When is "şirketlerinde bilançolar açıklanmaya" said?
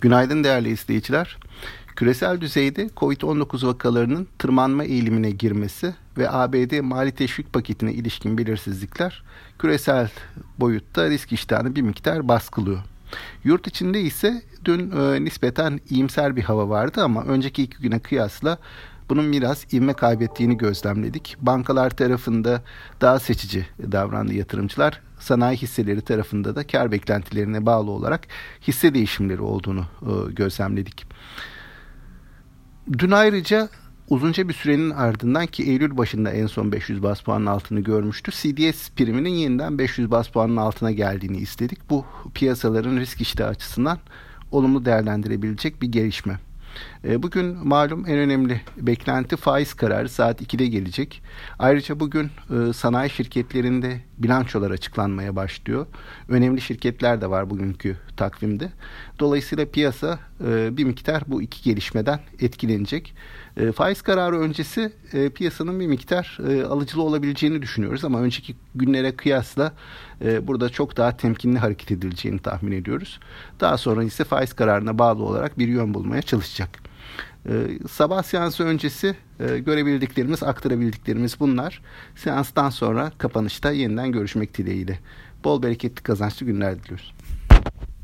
53.10-55.36